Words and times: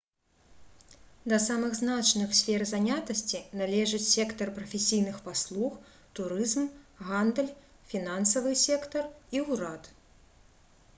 да 1.31 1.37
самых 1.47 1.71
значных 1.81 2.33
сфер 2.39 2.61
занятасці 2.71 3.41
належыць 3.61 4.01
сектар 4.15 4.53
прафесійных 4.57 5.21
паслуг 5.29 5.77
турызм 6.21 6.67
гандаль 7.13 7.55
фінансавы 7.95 8.51
сектар 8.67 9.05
і 9.39 9.47
ўрад 9.55 9.83